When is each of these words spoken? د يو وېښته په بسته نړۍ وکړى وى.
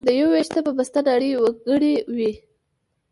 د 0.07 0.09
يو 0.19 0.27
وېښته 0.33 0.59
په 0.65 0.71
بسته 0.77 0.99
نړۍ 1.09 1.31
وکړى 1.35 1.93
وى. 2.15 2.31